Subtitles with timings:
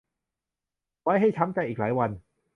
[1.03, 2.11] ไว้ให้ช้ำใจอีกหลายวัน